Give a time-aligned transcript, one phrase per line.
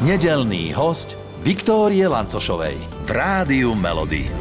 [0.00, 1.12] Nedelný host
[1.44, 2.72] Viktórie Lancošovej
[3.04, 4.32] v Rádiu Melody.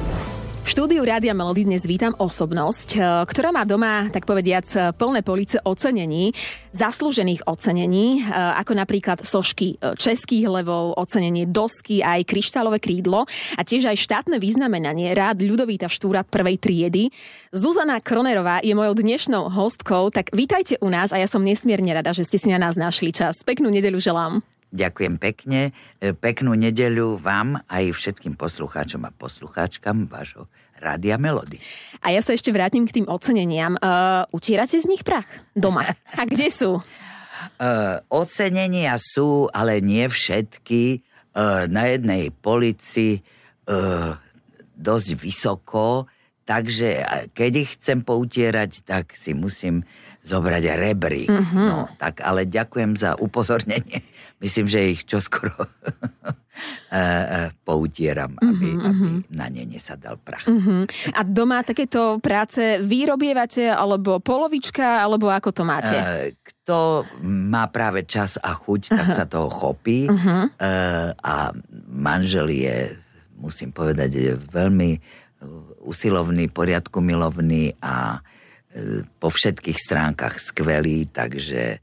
[0.64, 5.60] V štúdiu Rádia Melody dnes vítam osobnosť, e, ktorá má doma, tak povediac, plné police
[5.60, 6.32] ocenení,
[6.72, 13.28] zaslúžených ocenení, e, ako napríklad sošky e, českých levov, ocenenie dosky, aj kryštálové krídlo
[13.60, 17.12] a tiež aj štátne vyznamenanie rád Ľudovíta Štúra prvej triedy.
[17.52, 22.16] Zuzana Kronerová je mojou dnešnou hostkou, tak vítajte u nás a ja som nesmierne rada,
[22.16, 23.44] že ste si na nás našli čas.
[23.44, 24.40] Peknú nedeľu želám.
[24.70, 25.74] Ďakujem pekne.
[25.98, 30.46] E, peknú nedeľu vám aj všetkým poslucháčom a poslucháčkam vášho
[30.78, 31.58] Rádia Melody.
[32.06, 33.76] A ja sa ešte vrátim k tým oceneniam.
[33.82, 35.28] Uh, utierate z nich prach
[35.58, 35.84] doma?
[36.16, 36.80] A kde sú?
[36.80, 41.02] Uh, ocenenia sú, ale nie všetky.
[41.34, 43.26] Uh, na jednej polici
[43.70, 44.18] uh,
[44.78, 46.10] dosť vysoko,
[46.46, 49.86] takže keď ich chcem poutierať, tak si musím
[50.24, 51.32] zobrať rebrík.
[51.32, 51.68] Mm-hmm.
[51.68, 54.04] No, tak ale ďakujem za upozornenie.
[54.44, 55.52] Myslím, že ich čoskoro
[57.68, 58.88] poutieram, aby, mm-hmm.
[58.88, 60.48] aby na ne nesadal prach.
[60.48, 61.16] Mm-hmm.
[61.16, 65.96] A doma takéto práce vy robievate, alebo polovička, alebo ako to máte?
[66.40, 69.16] Kto má práve čas a chuť, tak Aha.
[69.16, 70.08] sa toho chopí.
[70.08, 70.48] Uh-huh.
[71.20, 71.36] A
[71.88, 72.96] manžel je,
[73.40, 75.00] musím povedať, je veľmi
[75.84, 78.20] usilovný, poriadku milovný a
[79.20, 81.78] po všetkých stránkach skvelý, takže e,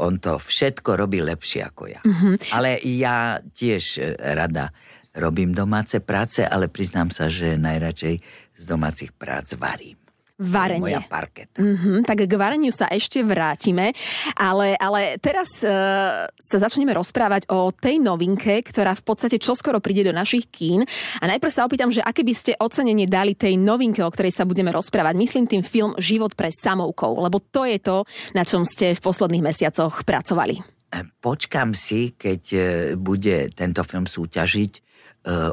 [0.00, 2.00] on to všetko robí lepšie ako ja.
[2.00, 2.34] Mm-hmm.
[2.56, 4.72] Ale ja tiež e, rada
[5.14, 8.16] robím domáce práce, ale priznám sa, že najradšej
[8.56, 9.99] z domácich prác varím.
[10.40, 10.80] Varenie.
[10.80, 11.60] Moja parketa.
[11.60, 13.92] Mm-hmm, tak k vareniu sa ešte vrátime,
[14.32, 20.08] ale, ale teraz uh, sa začneme rozprávať o tej novinke, ktorá v podstate čoskoro príde
[20.08, 20.88] do našich kín.
[21.20, 24.48] A najprv sa opýtam, že aké by ste ocenenie dali tej novinke, o ktorej sa
[24.48, 25.12] budeme rozprávať.
[25.20, 29.44] Myslím tým film Život pre samovkov, lebo to je to, na čom ste v posledných
[29.44, 30.56] mesiacoch pracovali.
[30.88, 32.60] E, počkam si, keď e,
[32.96, 34.88] bude tento film súťažiť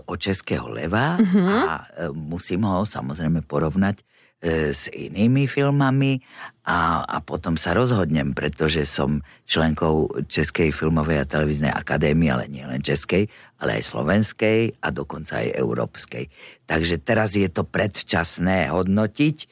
[0.07, 1.43] o Českého leva mm-hmm.
[1.43, 1.73] a
[2.15, 3.99] musím ho samozrejme porovnať
[4.37, 6.21] E, s inými filmami
[6.69, 12.61] a, a potom sa rozhodnem, pretože som členkou Českej filmovej a televíznej akadémie, ale nie
[12.61, 13.25] len Českej,
[13.57, 16.29] ale aj slovenskej a dokonca aj európskej.
[16.69, 19.37] Takže teraz je to predčasné hodnotiť.
[19.41, 19.47] E,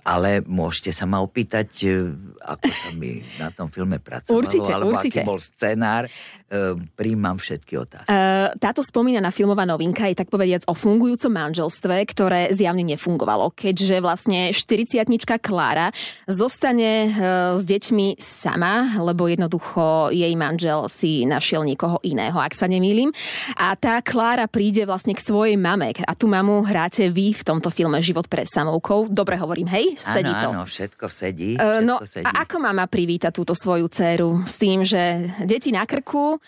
[0.00, 2.08] ale môžete sa ma opýtať, e,
[2.40, 5.20] ako sa mi na tom filme pracovalo, určite, alebo určite.
[5.20, 6.08] aký bol scenár.
[6.50, 8.10] E, príjmam všetky otázky.
[8.10, 14.02] Uh, táto spomínaná filmová novinka je tak povediac o fungujúcom manželstve, ktoré zjavne nefungovalo, keďže
[14.02, 15.06] vlastne 40
[15.38, 15.94] Klára
[16.26, 17.14] zostane uh,
[17.54, 23.14] s deťmi sama, lebo jednoducho jej manžel si našiel niekoho iného, ak sa nemýlim.
[23.54, 27.70] A tá Klára príde vlastne k svojej mame a tú mamu hráte vy v tomto
[27.70, 29.06] filme Život pre samovkov.
[29.14, 29.94] Dobre hovorím, hej?
[29.94, 30.48] Sedí áno, to.
[30.50, 31.54] Áno, všetko sedí.
[31.86, 32.26] No všetko sedí.
[32.26, 34.42] a ako mama privíta túto svoju dceru?
[34.42, 36.39] S tým, že deti na krku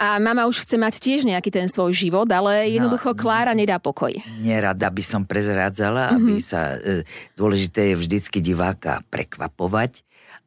[0.00, 3.52] a mama už chce mať tiež nejaký ten svoj život, ale no, jednoducho no, Klára
[3.52, 4.16] nedá pokoj.
[4.40, 6.24] Nerada by som prezrádzala, mm-hmm.
[6.24, 6.80] aby sa...
[6.80, 7.04] E,
[7.36, 10.00] dôležité je vždycky diváka prekvapovať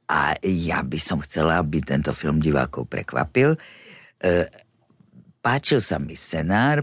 [0.09, 3.53] a ja by som chcela, aby tento film divákov prekvapil.
[3.53, 4.49] E,
[5.45, 6.81] páčil sa mi scenár,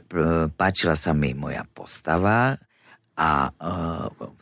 [0.54, 2.54] páčila sa mi moja postava
[3.18, 4.39] a e,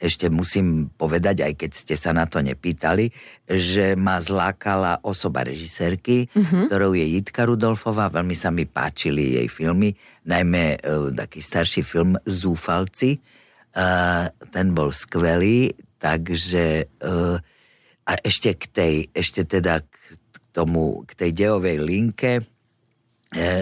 [0.00, 3.12] ešte musím povedať, aj keď ste sa na to nepýtali,
[3.44, 6.72] že ma zlákala osoba režisérky, mm-hmm.
[6.72, 8.08] ktorou je Jitka Rudolfová.
[8.08, 9.92] Veľmi sa mi páčili jej filmy,
[10.24, 13.20] najmä uh, taký starší film Zúfalci.
[13.76, 17.36] Uh, ten bol skvelý, takže uh,
[18.08, 22.32] a ešte k tej, ešte teda k tomu, k tej dejovej linke,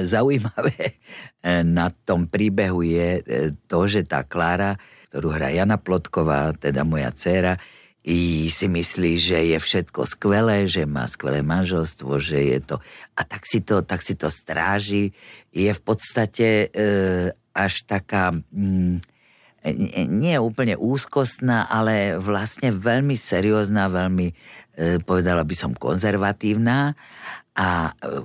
[0.00, 0.96] Zaujímavé
[1.44, 3.20] na tom príbehu je
[3.68, 7.56] to, že tá Klára ktorú hrá Jana Plotková, teda moja dcéra,
[8.08, 12.76] i si myslí, že je všetko skvelé, že má skvelé manželstvo, že je to...
[13.12, 15.12] A tak si to, tak si to stráži.
[15.52, 16.88] Je v podstate e,
[17.52, 18.32] až taká...
[18.32, 19.04] Mm,
[20.08, 24.34] nie úplne úzkostná, ale vlastne veľmi seriózna, veľmi, e,
[25.04, 26.96] povedala by som, konzervatívna
[27.58, 28.24] a e,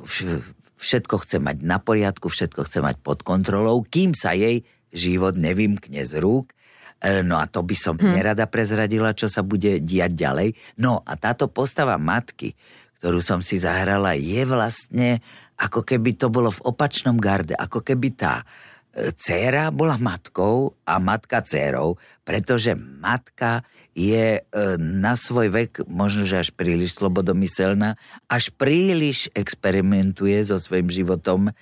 [0.80, 4.64] všetko chce mať na poriadku, všetko chce mať pod kontrolou, kým sa jej
[4.94, 6.63] život nevymkne z rúk E,
[7.04, 8.16] no a to by som hmm.
[8.16, 10.50] nerada prezradila, čo sa bude diať ďalej.
[10.80, 12.56] No a táto postava matky,
[13.04, 15.20] ktorú som si zahrala, je vlastne
[15.60, 20.98] ako keby to bolo v opačnom garde, ako keby tá e, dcéra bola matkou a
[21.04, 23.62] matka dcérou, pretože matka
[23.94, 24.42] je e,
[24.82, 27.94] na svoj vek možno, že až príliš slobodomyselná,
[28.26, 31.54] až príliš experimentuje so svojím životom, e,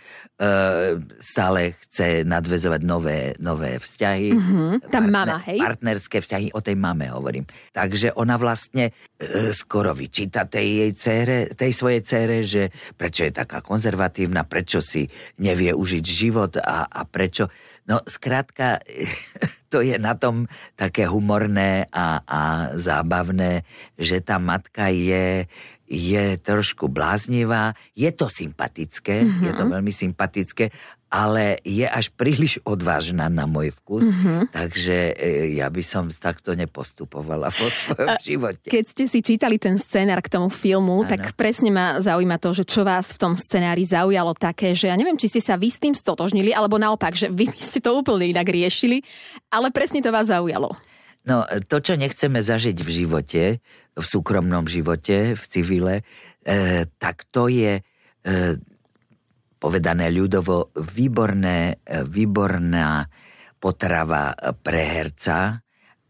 [1.19, 4.31] stále chce nadvezovať nové, nové vzťahy.
[4.31, 5.60] Mm-hmm, tá partner, mama, hej?
[5.60, 7.44] Partnerské vzťahy, o tej mame hovorím.
[7.75, 13.36] Takže ona vlastne e, skoro vyčíta tej jej cére, tej svojej cére, že prečo je
[13.36, 15.04] taká konzervatívna, prečo si
[15.44, 17.51] nevie užiť život a, a prečo
[17.89, 18.78] No, skrátka,
[19.72, 20.45] to je na tom
[20.78, 22.42] také humorné a, a
[22.78, 23.66] zábavné,
[23.98, 25.50] že tá matka je,
[25.89, 29.45] je trošku bláznivá, je to sympatické, mm-hmm.
[29.50, 29.72] je to mhm.
[29.75, 30.72] veľmi sympatické,
[31.12, 34.56] ale je až príliš odvážna na môj vkus, mm-hmm.
[34.56, 38.72] takže e, ja by som takto nepostupovala vo svojom živote.
[38.72, 41.12] Keď ste si čítali ten scenár k tomu filmu, ano.
[41.12, 44.96] tak presne ma zaujíma to, že čo vás v tom scenári zaujalo také, že ja
[44.96, 48.31] neviem, či ste sa vy s tým stotožnili, alebo naopak, že vy ste to úplne
[48.31, 49.04] inak riešili,
[49.52, 50.72] ale presne to vás zaujalo.
[51.28, 53.44] No, to, čo nechceme zažiť v živote,
[53.94, 55.96] v súkromnom živote, v civile,
[56.48, 57.84] e, tak to je e,
[59.62, 63.06] povedané ľudovo, výborné, výborná
[63.62, 65.62] potrava pre herca,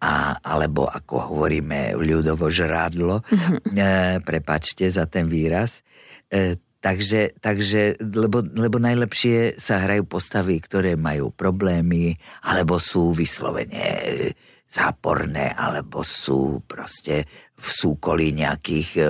[0.02, 3.78] a, alebo ako hovoríme ľudovo žrádlo, mm-hmm.
[3.78, 3.86] e,
[4.26, 5.86] prepačte za ten výraz.
[6.26, 12.18] E, takže, takže lebo, lebo najlepšie sa hrajú postavy, ktoré majú problémy,
[12.50, 13.86] alebo sú vyslovene
[14.66, 19.06] záporné, alebo sú proste v súkolí nejakých, e,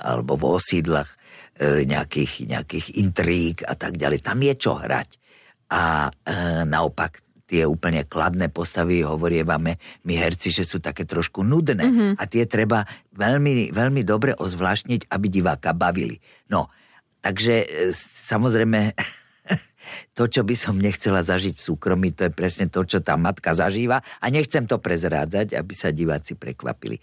[0.00, 1.12] alebo v osídlach
[1.60, 4.24] nejakých, nejakých intríg a tak ďalej.
[4.24, 5.20] Tam je čo hrať.
[5.72, 6.10] A e,
[6.68, 9.76] naopak tie úplne kladné postavy hovorievame
[10.08, 12.12] my herci, že sú také trošku nudné mm-hmm.
[12.16, 16.16] a tie treba veľmi, veľmi dobre ozvláštniť, aby diváka bavili.
[16.48, 16.72] No,
[17.20, 18.96] takže e, samozrejme
[20.16, 23.52] to, čo by som nechcela zažiť v súkromí, to je presne to, čo tá matka
[23.52, 27.00] zažíva a nechcem to prezrádzať, aby sa diváci prekvapili.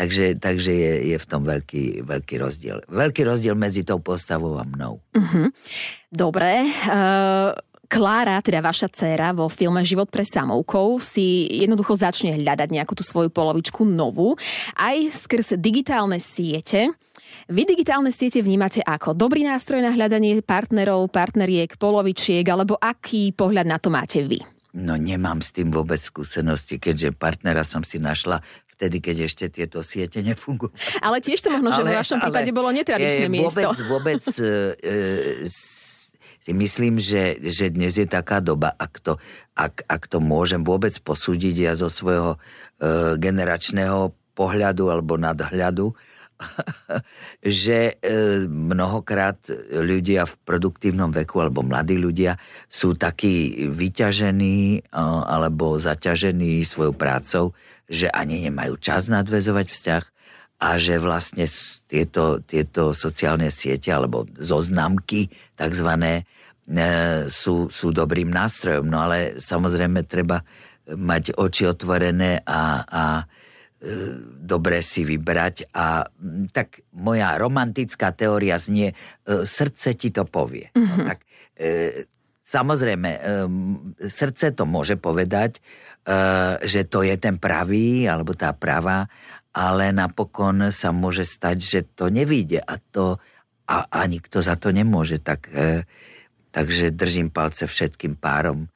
[0.00, 2.80] Takže, takže je, je v tom veľký, veľký rozdiel.
[2.88, 5.04] Veľký rozdiel medzi tou postavou a mnou.
[5.12, 5.52] Uh-huh.
[6.08, 6.64] Dobre.
[6.88, 7.52] Uh...
[7.90, 13.02] Klára, teda vaša dcéra vo filme Život pre samovkov si jednoducho začne hľadať nejakú tú
[13.02, 14.38] svoju polovičku novú,
[14.78, 16.94] aj skrz digitálne siete.
[17.50, 23.66] Vy digitálne siete vnímate ako dobrý nástroj na hľadanie partnerov, partneriek, polovičiek, alebo aký pohľad
[23.66, 24.38] na to máte vy?
[24.70, 28.38] No nemám s tým vôbec skúsenosti, keďže partnera som si našla
[28.80, 30.72] vtedy, keď ešte tieto siete nefungujú.
[31.04, 33.60] Ale tiež to možno, že ale, v vašom prípade bolo netradičné je, miesto.
[33.60, 34.48] Vôbec, vôbec e,
[34.80, 34.94] e,
[36.40, 39.20] si myslím, že, že dnes je taká doba, ak to,
[39.52, 42.40] ak, ak to môžem vôbec posúdiť ja zo svojho
[42.80, 45.92] e, generačného pohľadu alebo nadhľadu,
[47.44, 49.36] že e, mnohokrát
[49.68, 54.96] ľudia v produktívnom veku alebo mladí ľudia sú takí vyťažení e,
[55.28, 57.44] alebo zaťažení svojou prácou,
[57.90, 60.04] že ani nemajú čas nadvezovať vzťah
[60.60, 61.50] a že vlastne
[61.90, 65.26] tieto, tieto sociálne siete alebo zoznamky
[65.58, 68.86] takzvané e, sú, sú dobrým nástrojom.
[68.86, 70.46] No ale samozrejme treba
[70.86, 73.04] mať oči otvorené a, a
[73.80, 74.12] E,
[74.44, 76.04] dobre si vybrať a
[76.52, 78.94] tak moja romantická teória znie, e,
[79.48, 80.68] srdce ti to povie.
[80.76, 80.84] Mm-hmm.
[80.84, 81.06] No, mhm.
[81.08, 81.18] tak
[81.56, 82.04] e,
[82.44, 83.20] samozrejme, e,
[84.04, 85.64] srdce to môže povedať,
[86.64, 89.06] že to je ten pravý alebo tá pravá,
[89.50, 93.18] ale napokon sa môže stať, že to nevíde a to
[93.70, 95.22] a, a nikto za to nemôže.
[95.22, 95.86] Tak, e,
[96.50, 98.66] takže držím palce všetkým párom,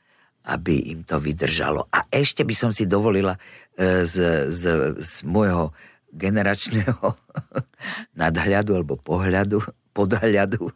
[0.47, 1.91] aby im to vydržalo.
[1.91, 3.35] A ešte by som si dovolila
[3.75, 4.63] e, z, z,
[4.99, 5.75] z môjho
[6.15, 7.19] generačného
[8.23, 10.75] nadhľadu alebo pohľadu, podhľadu e,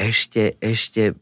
[0.00, 1.12] ešte, ešte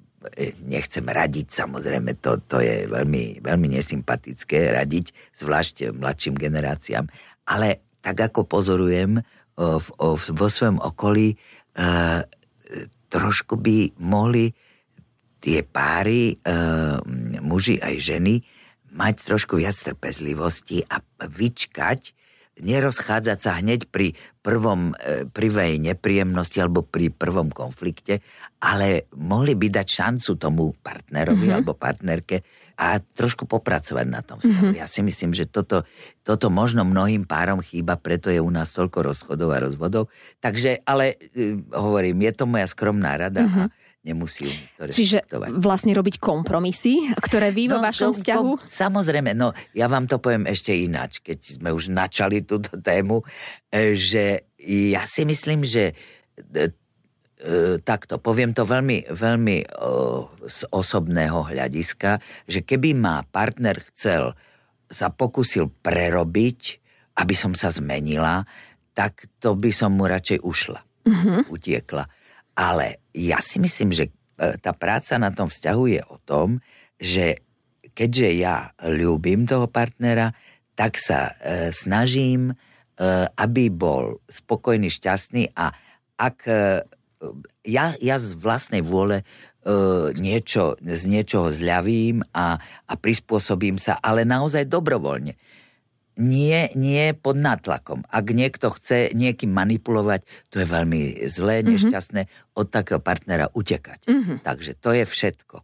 [0.69, 7.09] nechcem radiť, samozrejme, to, to je veľmi, veľmi nesympatické radiť, zvlášť mladším generáciám,
[7.49, 9.21] ale tak ako pozorujem
[9.57, 11.37] vo svojom okolí,
[13.11, 14.53] trošku by mohli
[15.41, 16.53] tie páry, e,
[17.41, 18.45] muži aj ženy,
[18.93, 22.13] mať trošku viac trpezlivosti a vyčkať,
[22.59, 28.25] nerozchádzať sa hneď pri prvom, e, prvej nepríjemnosti alebo pri prvom konflikte,
[28.61, 31.57] ale mohli by dať šancu tomu partnerovi mm-hmm.
[31.57, 32.43] alebo partnerke
[32.81, 34.73] a trošku popracovať na tom vzťahu.
[34.73, 34.81] Mm-hmm.
[34.81, 35.85] Ja si myslím, že toto,
[36.25, 40.09] toto možno mnohým párom chýba, preto je u nás toľko rozchodov a rozvodov.
[40.41, 43.67] Takže, ale e, hovorím, je to moja skromná rada mm-hmm.
[43.69, 44.49] a nemusí
[44.81, 45.29] to Čiže
[45.61, 48.51] vlastne robiť kompromisy, ktoré vy vo no, vašom to, vzťahu?
[48.57, 53.21] To, samozrejme, no ja vám to poviem ešte ináč, keď sme už načali túto tému,
[53.69, 55.95] e, že ja si myslím, že e,
[56.57, 56.69] e,
[57.85, 59.57] takto, poviem to veľmi, veľmi
[60.49, 64.33] z osobného hľadiska, že keby ma partner chcel
[64.91, 66.61] sa pokusil prerobiť,
[67.21, 68.43] aby som sa zmenila,
[68.97, 71.47] tak to by som mu radšej ušla, uh-huh.
[71.47, 72.09] utiekla.
[72.61, 76.61] Ale ja si myslím, že e, tá práca na tom vzťahu je o tom,
[77.01, 77.41] že
[77.97, 80.37] keďže ja ľúbim toho partnera,
[80.77, 82.55] tak sa e, snažím, e,
[83.33, 85.73] aby bol spokojný, šťastný a
[86.21, 86.85] ak e,
[87.65, 89.25] ja, ja z vlastnej vôle e,
[90.21, 95.33] niečo, z niečoho zľavím a, a prispôsobím sa, ale naozaj dobrovoľne
[96.19, 98.03] nie, nie pod nátlakom.
[98.11, 101.77] Ak niekto chce niekým manipulovať, to je veľmi zlé, mhm.
[101.77, 102.59] nešťastné, mm-hmm.
[102.61, 104.05] od takého partnera utekať.
[104.11, 104.37] Mm-hmm.
[104.43, 105.63] Takže to je všetko.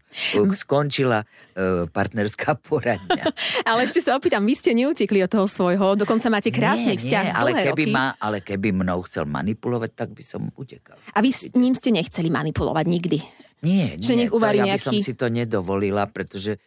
[0.55, 3.25] Skončila uh, partnerská poradňa.
[3.69, 7.25] ale ešte sa opýtam, vy ste neutekli od toho svojho, dokonca máte krásny nie, vzťah.
[7.27, 10.97] Nie, ale keby, ma, ale keby mnou chcel manipulovať, tak by som utekal.
[11.13, 13.19] A vy s ním ste nechceli manipulovať nikdy?
[13.65, 14.05] Nie, nie.
[14.05, 14.85] Že nech uvarí ja by nejaký...
[14.85, 16.61] som si to nedovolila, pretože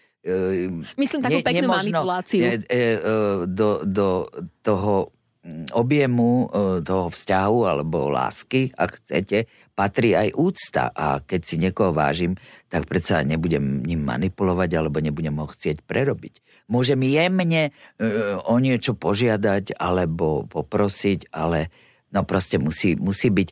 [1.00, 2.44] Myslím takú ne, peknú nemožno, manipuláciu.
[2.44, 2.98] Ne, e, e,
[3.48, 4.28] do, do
[4.60, 5.16] toho
[5.48, 9.48] mm, objemu e, toho vzťahu alebo lásky, ak chcete,
[9.80, 12.36] patrí aj úcta a keď si niekoho vážim,
[12.68, 16.68] tak predsa nebudem ním manipulovať alebo nebudem ho chcieť prerobiť.
[16.68, 17.74] Môžem jemne
[18.46, 21.74] o niečo požiadať alebo poprosiť, ale
[22.14, 23.50] no proste musí, musí byť,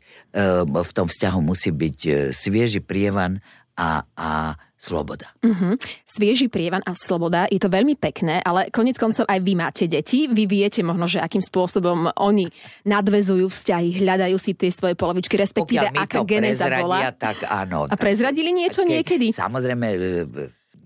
[0.70, 3.42] v tom vzťahu musí byť svieži prievan
[3.74, 5.34] a, a sloboda.
[5.42, 5.74] Uh-huh.
[6.06, 10.30] Svieži prievan a sloboda, je to veľmi pekné, ale konec koncov aj vy máte deti.
[10.30, 12.46] Vy viete možno, že akým spôsobom oni
[12.86, 17.10] nadvezujú vzťahy, hľadajú si tie svoje polovičky, respektíve aká geneza bola.
[17.10, 17.90] tak áno.
[17.90, 19.34] A prezradili niečo ke, niekedy?
[19.34, 19.86] Samozrejme,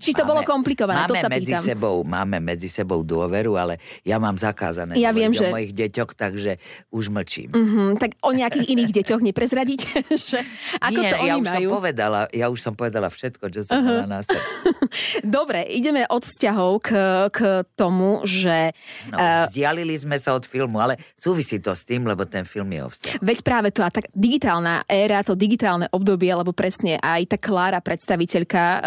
[0.03, 1.63] či to máme, bolo komplikované, máme to sa medzi pýtam.
[1.63, 5.47] Sebou, máme medzi sebou dôveru, ale ja mám zakázané ja viem, že...
[5.47, 6.59] o mojich deťoch, takže
[6.91, 7.55] už mlčím.
[7.55, 9.87] Uh-huh, tak o nejakých iných deťoch neprezradíte?
[10.31, 10.43] že
[10.83, 11.69] ako Nie, to oni ja už majú?
[11.71, 14.03] som povedala, ja už som povedala všetko, čo som uh-huh.
[14.03, 14.43] mala na sebe.
[15.39, 16.91] Dobre, ideme od vzťahov k,
[17.31, 17.39] k
[17.79, 18.75] tomu, že...
[19.11, 22.71] No, uh, vzdialili sme sa od filmu, ale súvisí to s tým, lebo ten film
[22.75, 23.19] je o vzťahu.
[23.23, 27.83] Veď práve to a tak digitálna éra, to digitálne obdobie, lebo presne aj tá Klára,
[27.83, 28.81] predstaviteľka uh,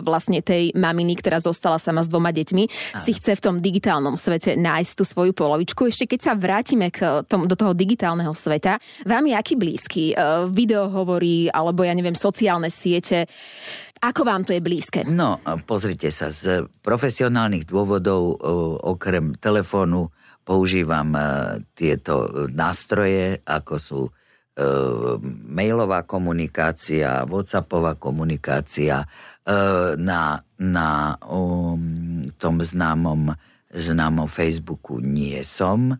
[0.00, 3.02] vlastne tej maminy, ktorá zostala sama s dvoma deťmi, Aha.
[3.02, 5.88] si chce v tom digitálnom svete nájsť tú svoju polovičku.
[5.88, 10.12] Ešte keď sa vrátime k tom, do toho digitálneho sveta, vám je aký blízky?
[10.12, 13.30] Uh, video hovorí, alebo ja neviem, sociálne siete.
[13.98, 15.02] Ako vám to je blízke?
[15.02, 18.38] No, pozrite sa, z profesionálnych dôvodov,
[18.86, 20.14] okrem telefónu,
[20.46, 21.10] používam
[21.74, 24.00] tieto nástroje, ako sú
[25.50, 29.02] mailová komunikácia, whatsappová komunikácia,
[29.98, 30.20] na,
[30.58, 33.32] na um, tom známom,
[33.70, 35.96] známom Facebooku nie som.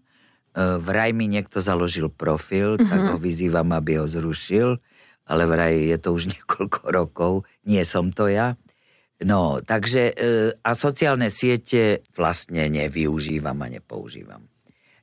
[0.58, 2.90] Vraj mi niekto založil profil, mm-hmm.
[2.90, 4.82] tak ho vyzývam, aby ho zrušil
[5.28, 7.32] ale vraj je to už niekoľko rokov,
[7.68, 8.56] nie som to ja.
[9.18, 14.48] No, takže e, a sociálne siete vlastne nevyužívam a nepoužívam.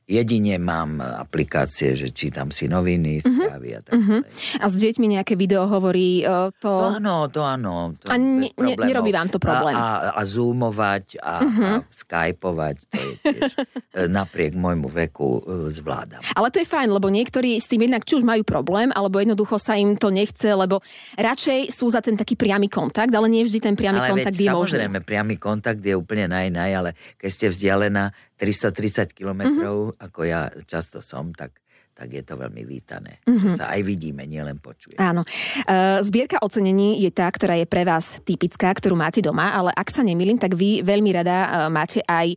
[0.06, 3.26] Jedine mám aplikácie, že čítam si noviny, mhm.
[3.26, 3.82] správy uh-huh.
[3.82, 4.22] a tak uh-huh.
[4.62, 6.70] A s deťmi nejaké video hovorí uh, to...
[6.70, 7.90] To áno, to áno.
[8.06, 9.74] To a ne, ne, nerobí vám to problém.
[9.74, 11.76] A, a, a zoomovať a, uh-huh.
[11.82, 13.52] a skypovať, to je tiež
[13.98, 16.22] e, napriek môjmu veku uh, zvládam.
[16.38, 19.58] Ale to je fajn, lebo niektorí s tým jednak či už majú problém, alebo jednoducho
[19.58, 20.86] sa im to nechce, lebo
[21.18, 24.46] radšej sú za ten taký priamy kontakt, ale nie vždy ten priamy ale kontakt veď,
[24.46, 24.78] je možný.
[24.78, 30.06] Samozrejme, priamy kontakt je úplne naj, naj, ale keď ste vzdialená 330 kilometrov, mm-hmm.
[30.06, 31.66] ako ja často som, tak
[31.96, 33.24] tak je to veľmi vítané.
[33.24, 33.40] Mm-hmm.
[33.40, 35.00] Že sa aj vidíme, nielen počujeme.
[35.00, 35.24] Áno.
[35.64, 39.88] Uh, zbierka ocenení je tá, ktorá je pre vás typická, ktorú máte doma, ale ak
[39.96, 42.36] sa nemýlim, tak vy veľmi rada uh, máte aj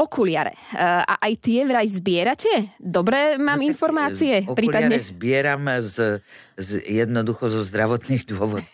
[0.00, 0.56] okuliare.
[0.72, 2.80] Uh, a aj tie vraj zbierate?
[2.80, 4.48] Dobre mám no, informácie?
[4.48, 4.96] Okuliare prípadne...
[4.96, 6.24] zbieram z,
[6.56, 8.64] z, jednoducho zo zdravotných dôvodov,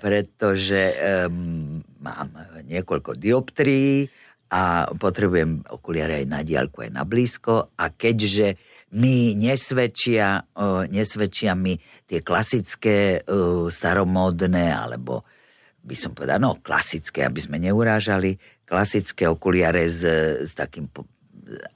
[0.00, 0.96] pretože
[1.28, 2.32] um, mám
[2.64, 4.08] niekoľko dioptrií,
[4.50, 7.70] a potrebujem okuliare aj na diálku, aj na blízko.
[7.78, 8.58] A keďže
[8.98, 10.42] mi nesvedčia,
[10.90, 11.78] nesvedčia mi
[12.10, 13.22] tie klasické,
[13.70, 15.22] staromódne, alebo
[15.86, 20.02] by som povedal, no klasické, aby sme neurážali, klasické okuliare s,
[20.42, 20.90] s takým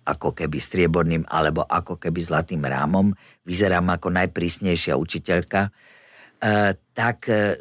[0.07, 3.11] ako keby strieborným alebo ako keby zlatým rámom,
[3.43, 7.59] vyzerám ako najprísnejšia učiteľka, uh, tak uh,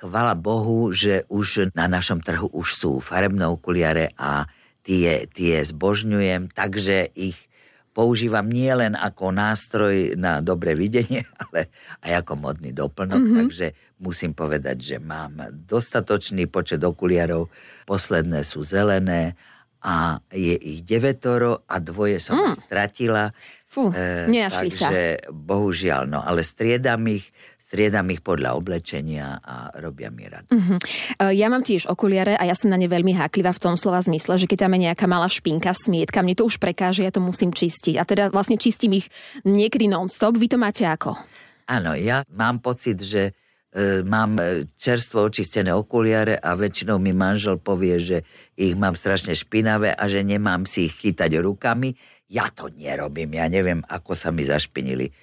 [0.00, 4.48] chvala Bohu, že už na našom trhu už sú farebné okuliare a
[4.80, 7.36] tie, tie zbožňujem, takže ich
[7.92, 11.68] používam nie len ako nástroj na dobré videnie, ale
[12.00, 13.38] aj ako modný doplnok, mm-hmm.
[13.44, 13.66] takže
[14.00, 17.52] musím povedať, že mám dostatočný počet okuliarov,
[17.84, 19.36] posledné sú zelené
[19.80, 22.52] a je ich devetoro a dvoje som mm.
[22.52, 23.32] stratila.
[23.64, 25.32] Fú, e, takže, sa.
[25.32, 27.32] bohužiaľ, no ale striedam ich,
[27.70, 30.50] striedam ich podľa oblečenia a robia mi radosť.
[30.50, 31.30] Uh-huh.
[31.30, 34.42] Ja mám tiež okuliare a ja som na ne veľmi háklivá v tom slova zmysle,
[34.42, 37.54] že keď tam je nejaká malá špinka, smietka, mne to už prekáže, ja to musím
[37.54, 37.94] čistiť.
[37.94, 39.06] A teda vlastne čistím ich
[39.46, 40.34] niekedy non-stop.
[40.34, 41.14] Vy to máte ako?
[41.70, 43.30] Áno, ja mám pocit, že
[43.70, 48.26] e, mám e, čerstvo očistené okuliare a väčšinou mi manžel povie, že
[48.58, 51.94] ich mám strašne špinavé a že nemám si ich chytať rukami.
[52.26, 55.14] Ja to nerobím, ja neviem, ako sa mi zašpinili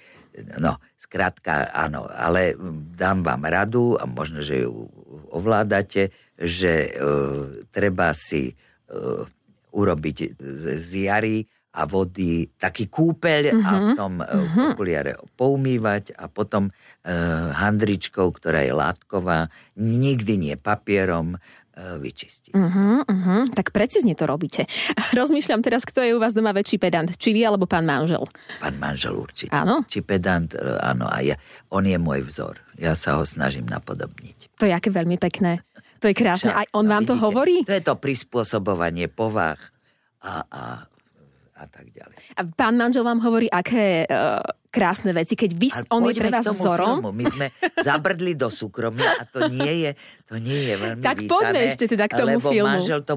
[0.58, 2.54] No, skrátka áno, ale
[2.94, 4.86] dám vám radu a možno, že ju
[5.34, 6.90] ovládate, že e,
[7.72, 8.54] treba si e,
[9.74, 11.38] urobiť z, z jary
[11.74, 13.66] a vody taký kúpeľ uh-huh.
[13.66, 13.96] a v mhm.
[13.98, 14.74] tom uh-huh.
[14.74, 16.72] okuliare poumývať a potom e,
[17.54, 22.52] handričkou, ktorá je látková, nikdy nie papierom, E, vyčistiť.
[22.52, 23.42] Uh-huh, uh-huh.
[23.54, 24.66] Tak precízne to robíte.
[25.18, 28.26] Rozmýšľam teraz, kto je u vás doma väčší pedant, či vy alebo pán manžel.
[28.58, 29.54] Pán manžel určite.
[29.54, 29.86] Áno?
[29.86, 31.06] Či pedant, e, áno.
[31.06, 31.38] A ja,
[31.70, 32.58] on je môj vzor.
[32.78, 34.58] Ja sa ho snažím napodobniť.
[34.58, 35.62] To je aké veľmi pekné.
[36.02, 36.50] To je krásne.
[36.50, 37.56] Však, Aj on no, vám vidíte, to hovorí?
[37.66, 39.58] To je to prispôsobovanie povah
[40.22, 40.62] a, a
[41.58, 42.16] a tak ďalej.
[42.38, 44.38] A pán manžel vám hovorí, aké uh,
[44.68, 47.00] krásne veci, keď vy, on je pre vás vzorom.
[47.00, 47.10] Filmu.
[47.10, 47.46] My sme
[47.80, 49.90] zabrdli do súkromia a to nie je,
[50.28, 52.78] to nie je veľmi Tak vítané, poďme ešte teda k tomu lebo filmu.
[52.78, 53.14] Manžel, to,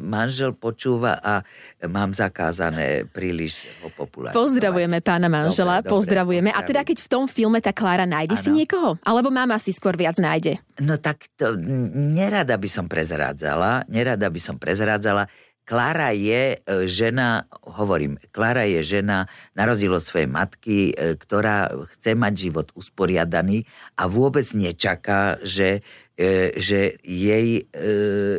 [0.00, 1.44] manžel počúva a
[1.86, 4.40] mám zakázané príliš ho popularizovať.
[4.40, 6.50] Pozdravujeme pána manžela, dobre, pozdravujeme.
[6.50, 8.42] Dobre, a teda keď v tom filme tá Klára nájde ano.
[8.42, 8.90] si niekoho?
[9.04, 10.56] Alebo mama si skôr viac nájde?
[10.80, 11.54] No tak to
[11.94, 15.28] nerada by som prezrádzala, nerada by som prezrádzala.
[15.64, 19.24] Klára je e, žena, hovorím, Klára je žena,
[19.56, 23.64] na rozdiel od svojej matky, e, ktorá chce mať život usporiadaný
[23.96, 25.80] a vôbec nečaká, že,
[26.20, 27.64] e, že jej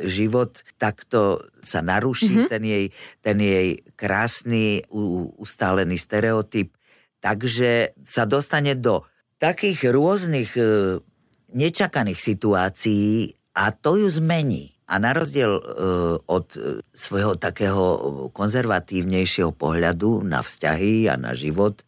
[0.05, 2.51] život takto sa naruší, mm-hmm.
[2.53, 2.85] ten, jej,
[3.25, 4.85] ten jej krásny,
[5.41, 6.77] ustálený stereotyp.
[7.25, 9.01] Takže sa dostane do
[9.41, 10.53] takých rôznych
[11.57, 14.74] nečakaných situácií a to ju zmení.
[14.85, 15.61] A na rozdiel e,
[16.29, 17.83] od e, svojho takého
[18.29, 21.85] konzervatívnejšieho pohľadu na vzťahy a na život e,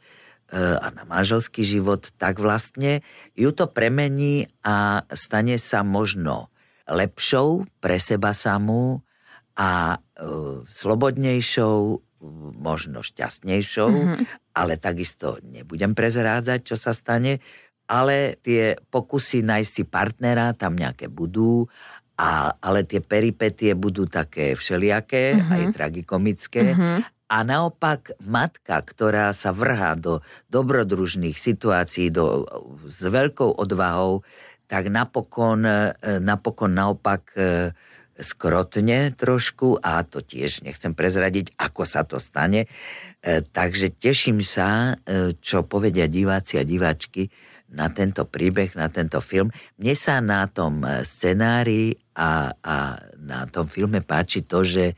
[0.58, 3.06] a na manželský život, tak vlastne
[3.38, 6.50] ju to premení a stane sa možno
[6.90, 9.06] lepšou pre seba samú
[9.58, 9.98] a
[10.70, 11.80] slobodnejšou,
[12.58, 14.26] možno šťastnejšou, mm-hmm.
[14.58, 17.42] ale takisto nebudem prezrádzať, čo sa stane,
[17.88, 21.72] ale tie pokusy nájsť si partnera tam nejaké budú
[22.18, 25.54] a, ale tie peripetie budú také všelijaké, uh-huh.
[25.54, 26.74] aj tragikomické.
[26.74, 27.06] Uh-huh.
[27.28, 32.48] A naopak matka, ktorá sa vrhá do dobrodružných situácií do,
[32.88, 34.24] s veľkou odvahou,
[34.68, 35.92] tak napokon, e,
[36.24, 37.72] napokon naopak e,
[38.18, 42.66] skrotne trošku a to tiež nechcem prezradiť, ako sa to stane.
[42.66, 42.68] E,
[43.44, 44.98] takže teším sa,
[45.44, 47.28] čo povedia diváci a diváčky
[47.68, 49.52] na tento príbeh, na tento film.
[49.76, 52.76] Mne sa na tom scenári a, a
[53.22, 54.96] na tom filme páči to, že e,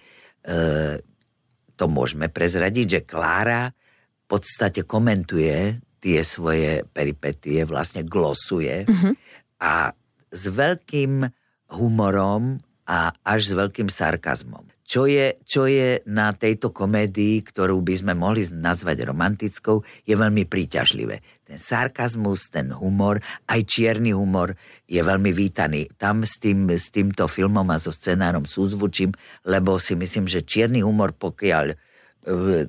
[1.76, 9.14] to môžeme prezradiť, že Klára v podstate komentuje tie svoje peripetie, vlastne glosuje mm-hmm.
[9.60, 9.92] a
[10.32, 11.28] s veľkým
[11.76, 17.94] humorom a až s veľkým sarkazmom čo je, čo je na tejto komédii, ktorú by
[17.94, 21.22] sme mohli nazvať romantickou, je veľmi príťažlivé.
[21.46, 24.58] Ten sarkazmus, ten humor, aj čierny humor
[24.90, 25.94] je veľmi vítaný.
[25.94, 29.14] Tam s, tým, s týmto filmom a so scenárom súzvučím,
[29.46, 31.76] lebo si myslím, že čierny humor, pokiaľ e,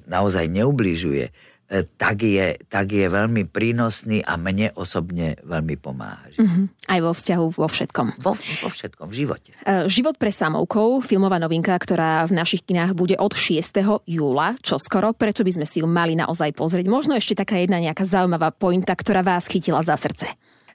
[0.04, 1.32] naozaj neubližuje,
[1.70, 6.26] tak je, tak je veľmi prínosný a mne osobne veľmi pomáha.
[6.34, 6.90] Mm-hmm.
[6.90, 8.06] Aj vo vzťahu, vo všetkom.
[8.18, 9.50] Vo, vo všetkom, v živote.
[9.62, 13.86] E, Život pre samovkov, filmová novinka, ktorá v našich kinách bude od 6.
[14.02, 16.90] júla, čo skoro, prečo by sme si ju mali naozaj pozrieť.
[16.90, 20.26] Možno ešte taká jedna nejaká zaujímavá pointa, ktorá vás chytila za srdce.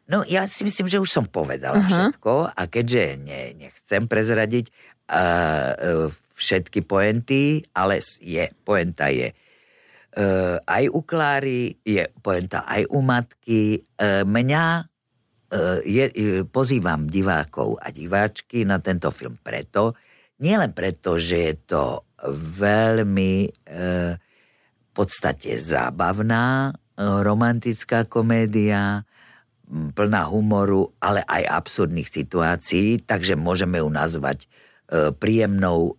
[0.08, 1.92] No ja si myslím, že už som povedala uh-huh.
[2.16, 4.70] všetko a keďže ne, nechcem prezradiť
[5.12, 9.45] uh, všetky poenty, ale je, poenta je Uh,
[10.64, 13.84] aj u Kláry, je poenta aj u matky.
[14.00, 16.06] Uh, mňa uh, je,
[16.48, 19.92] pozývam divákov a diváčky na tento film preto,
[20.40, 21.84] nielen preto, že je to
[22.26, 29.04] veľmi v podstate zábavná romantická komédia,
[29.68, 34.48] plná humoru, ale aj absurdných situácií, takže môžeme ju nazvať
[35.20, 35.98] príjemnou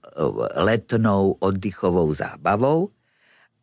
[0.56, 2.90] letnou oddychovou zábavou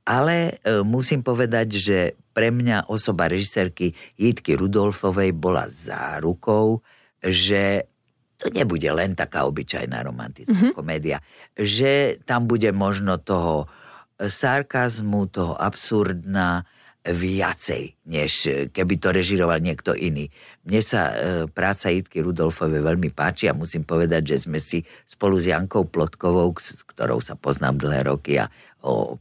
[0.04, 1.98] ale e, musím povedať, že
[2.36, 6.84] pre mňa osoba režisérky Jitky Rudolfovej bola zárukou,
[7.24, 7.88] že
[8.36, 10.76] to nebude len taká obyčajná romantická mm-hmm.
[10.76, 11.24] komédia.
[11.56, 13.72] Že tam bude možno toho
[14.20, 16.68] sarkazmu, toho absurdna,
[17.04, 18.32] viacej, než
[18.72, 20.32] keby to režiroval niekto iný.
[20.64, 21.14] Mne sa e,
[21.52, 26.56] práca Itky Rudolfovej veľmi páči a musím povedať, že sme si spolu s Jankou Plotkovou,
[26.56, 28.48] s ktorou sa poznám dlhé roky a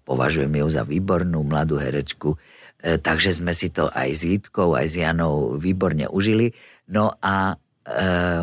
[0.03, 4.87] považujem ju za výbornú mladú herečku, e, takže sme si to aj s Jitkou, aj
[4.91, 6.51] s Janou výborne užili.
[6.91, 7.57] No a e,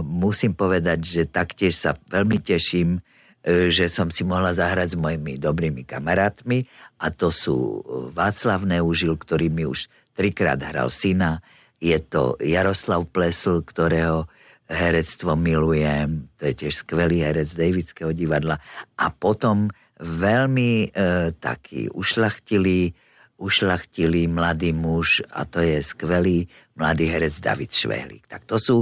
[0.02, 3.04] musím povedať, že taktiež sa veľmi teším,
[3.44, 6.64] e, že som si mohla zahrať s mojimi dobrými kamarátmi.
[7.04, 7.84] A to sú
[8.16, 11.44] Václav Neužil, ktorý mi už trikrát hral syna,
[11.80, 14.28] je to Jaroslav Plesl, ktorého
[14.70, 18.62] herectvo milujem, to je tiež skvelý herec Davidského divadla.
[19.02, 20.88] A potom veľmi e,
[21.36, 22.96] taký ušlachtilý,
[23.40, 26.48] ušlachtilý mladý muž a to je skvelý
[26.80, 28.28] mladý herec David Švehlík.
[28.28, 28.78] Tak to sú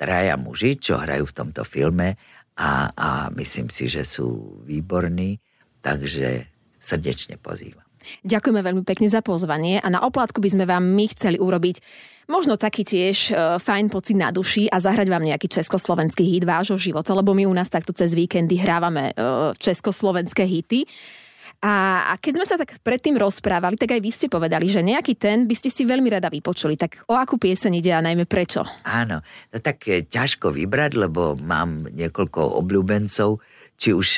[0.00, 2.16] traja muži, čo hrajú v tomto filme
[2.56, 5.38] a, a myslím si, že sú výborní,
[5.84, 6.48] takže
[6.80, 7.84] srdečne pozývam.
[8.26, 11.78] Ďakujeme veľmi pekne za pozvanie a na oplátku by sme vám my chceli urobiť
[12.32, 16.80] možno taký tiež uh, fajn pocit na duši a zahrať vám nejaký československý hit vášho
[16.80, 20.88] života, lebo my u nás takto cez víkendy hrávame uh, československé hity.
[21.62, 25.14] A, a keď sme sa tak predtým rozprávali, tak aj vy ste povedali, že nejaký
[25.14, 26.74] ten by ste si veľmi rada vypočuli.
[26.74, 28.66] Tak o akú pieseň ide a najmä prečo?
[28.82, 33.38] Áno, to tak ťažko vybrať, lebo mám niekoľko obľúbencov,
[33.78, 34.08] či už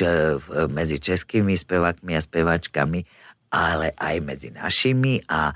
[0.73, 3.05] medzi českými spevákmi a speváčkami,
[3.53, 5.53] ale aj medzi našimi a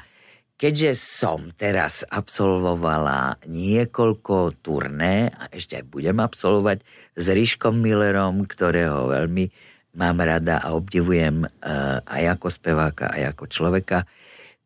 [0.59, 6.83] keďže som teraz absolvovala niekoľko turné a ešte aj budem absolvovať
[7.15, 9.47] s Ríškom Millerom, ktorého veľmi
[9.95, 14.03] mám rada a obdivujem uh, aj ako speváka, aj ako človeka,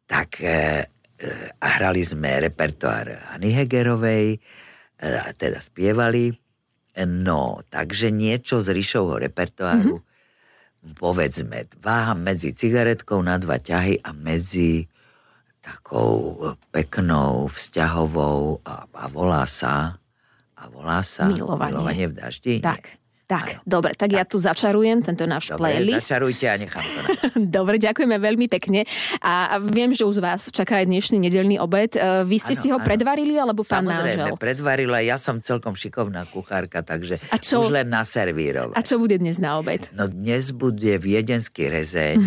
[0.10, 4.42] tak uh, uh, hrali sme repertoár Anny Hegerovej,
[5.36, 6.32] teda spievali,
[7.04, 10.12] no, takže niečo z Ríšovho repertoáru mm-hmm
[11.00, 14.92] povedzme, váha medzi cigaretkou na dva ťahy a medzi
[15.64, 16.44] takou
[16.76, 19.96] peknou, vzťahovou a, a volá sa
[20.60, 22.56] a volá sa milovanie, milovanie v daždi.
[22.60, 23.00] Tak.
[23.24, 23.60] Tak, ano.
[23.64, 26.06] dobre, tak, tak ja tu začarujem tento náš dobre, playlist.
[26.06, 27.10] začarujte a nechám to na
[27.56, 28.84] Dobre, ďakujeme veľmi pekne.
[29.24, 31.96] A viem, že už vás čaká aj dnešný nedelný obed.
[31.96, 32.86] E, vy ste ano, si ho ano.
[32.86, 34.38] predvarili, alebo pán Samozrejme, nážel?
[34.38, 35.00] predvarila.
[35.00, 38.76] Ja som celkom šikovná kuchárka, takže a čo, už len naservírovať.
[38.76, 39.88] A čo bude dnes na obed?
[39.96, 42.20] No dnes bude viedenský rezeň,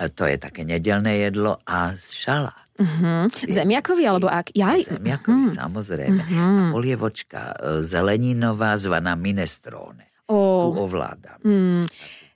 [0.00, 2.61] a to je také nedelné jedlo a šalát.
[2.72, 3.28] Uh-huh.
[3.44, 4.56] Zemiakový alebo ak?
[4.56, 4.96] Jaj.
[4.96, 5.58] Zemiakový, uh-huh.
[5.60, 6.22] samozrejme.
[6.24, 6.40] Uh-huh.
[6.40, 10.72] A polievočka e, zeleninová zvaná minestrone oh.
[10.72, 11.38] tu ovládam.
[11.44, 11.84] Mm.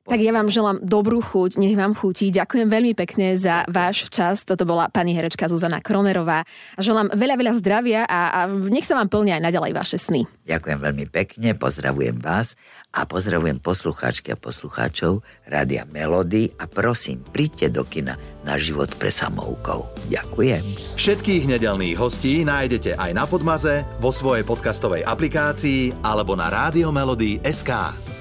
[0.07, 2.31] Tak ja vám želám dobrú chuť, nech vám chutí.
[2.31, 4.47] Ďakujem veľmi pekne za váš čas.
[4.47, 6.47] Toto bola pani herečka Zuzana Kronerová.
[6.79, 10.23] Želám veľa, veľa zdravia a, a nech sa vám plnia aj naďalej vaše sny.
[10.47, 12.55] Ďakujem veľmi pekne, pozdravujem vás
[12.95, 18.15] a pozdravujem poslucháčky a poslucháčov Rádia Melody a prosím, príďte do kina
[18.47, 19.91] na život pre samoukov.
[20.07, 20.63] Ďakujem.
[20.95, 26.47] Všetkých nedelných hostí nájdete aj na Podmaze, vo svojej podcastovej aplikácii alebo na
[27.43, 28.16] SK.